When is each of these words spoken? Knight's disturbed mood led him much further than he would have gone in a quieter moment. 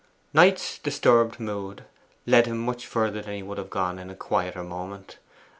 Knight's 0.33 0.79
disturbed 0.79 1.39
mood 1.39 1.83
led 2.25 2.47
him 2.47 2.57
much 2.57 2.87
further 2.87 3.21
than 3.21 3.35
he 3.35 3.43
would 3.43 3.59
have 3.59 3.69
gone 3.69 3.99
in 3.99 4.09
a 4.09 4.15
quieter 4.15 4.63
moment. 4.63 5.19